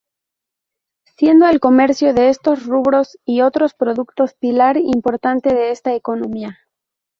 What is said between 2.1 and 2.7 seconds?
de estos